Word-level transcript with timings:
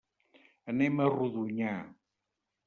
Anem 0.73 1.03
a 1.05 1.09
Rodonyà. 1.17 1.75